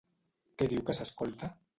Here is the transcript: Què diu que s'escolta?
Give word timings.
Què 0.61 0.67
diu 0.71 0.81
que 0.87 0.95
s'escolta? 1.01 1.51